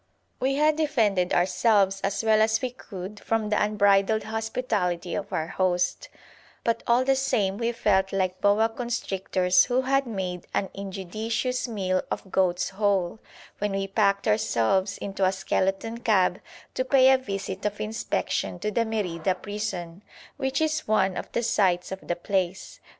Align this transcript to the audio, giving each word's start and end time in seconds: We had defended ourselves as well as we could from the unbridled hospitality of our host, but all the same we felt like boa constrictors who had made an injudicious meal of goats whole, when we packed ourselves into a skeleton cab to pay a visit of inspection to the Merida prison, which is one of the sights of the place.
We 0.39 0.55
had 0.55 0.77
defended 0.77 1.31
ourselves 1.31 2.01
as 2.03 2.23
well 2.23 2.41
as 2.41 2.59
we 2.59 2.71
could 2.71 3.19
from 3.19 3.49
the 3.51 3.61
unbridled 3.63 4.23
hospitality 4.23 5.13
of 5.13 5.31
our 5.31 5.45
host, 5.45 6.09
but 6.63 6.81
all 6.87 7.05
the 7.05 7.15
same 7.15 7.59
we 7.59 7.71
felt 7.71 8.11
like 8.11 8.41
boa 8.41 8.67
constrictors 8.67 9.65
who 9.65 9.81
had 9.81 10.07
made 10.07 10.47
an 10.55 10.71
injudicious 10.73 11.67
meal 11.67 12.01
of 12.09 12.31
goats 12.31 12.69
whole, 12.71 13.19
when 13.59 13.73
we 13.73 13.85
packed 13.85 14.27
ourselves 14.27 14.97
into 14.97 15.23
a 15.23 15.31
skeleton 15.31 15.99
cab 15.99 16.41
to 16.73 16.83
pay 16.83 17.11
a 17.11 17.17
visit 17.19 17.63
of 17.63 17.79
inspection 17.79 18.57
to 18.57 18.71
the 18.71 18.85
Merida 18.85 19.35
prison, 19.35 20.01
which 20.37 20.61
is 20.61 20.87
one 20.87 21.15
of 21.15 21.31
the 21.33 21.43
sights 21.43 21.91
of 21.91 21.99
the 22.07 22.15
place. 22.15 22.79